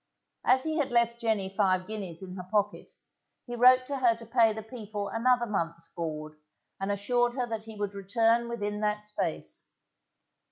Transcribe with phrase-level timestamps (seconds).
[0.43, 2.91] As he had left Jenny five guineas in her pocket,
[3.45, 6.33] he wrote to her to pay the people another month's board,
[6.79, 9.67] and assured her that he would return within that space.